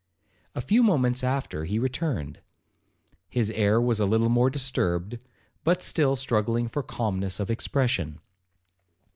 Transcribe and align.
A 0.55 0.61
few 0.61 0.81
moments 0.81 1.23
after 1.23 1.63
he 1.65 1.77
returned. 1.77 2.39
His 3.29 3.51
air 3.51 3.79
was 3.79 3.99
a 3.99 4.05
little 4.07 4.29
more 4.29 4.49
disturbed, 4.49 5.19
but 5.63 5.83
still 5.83 6.15
struggling 6.15 6.67
for 6.67 6.79
a 6.79 6.83
calmness 6.83 7.39
of 7.39 7.51
expression. 7.51 8.17